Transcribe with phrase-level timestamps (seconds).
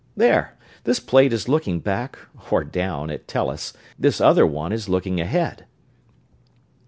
[0.17, 2.17] "There this plate is looking back,
[2.49, 5.65] or down, at Tellus; this other one is looking ahead."